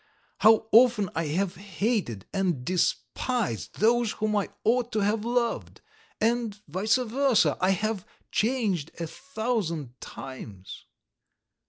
How 0.39 0.65
often 0.71 1.11
I 1.13 1.27
have 1.27 1.57
hated 1.57 2.25
and 2.33 2.65
despised 2.65 3.75
those 3.79 4.13
whom 4.13 4.35
I 4.35 4.49
ought 4.63 4.91
to 4.93 5.01
have 5.01 5.23
loved, 5.23 5.81
and 6.19 6.59
vice 6.67 6.95
versa, 6.95 7.55
I 7.61 7.69
have 7.69 8.07
changed 8.31 8.89
a 8.99 9.05
thousand 9.05 9.93
times. 10.01 10.87